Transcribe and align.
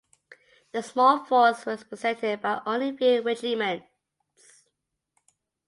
The 0.71 0.81
small 0.81 1.23
force 1.25 1.63
was 1.63 1.81
represented 1.81 2.41
by 2.41 2.59
only 2.65 2.89
a 2.89 2.93
few 2.93 3.21
regiments. 3.21 3.83